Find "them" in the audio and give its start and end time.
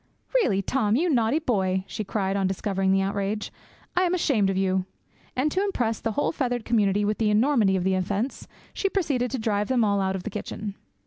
9.67-9.83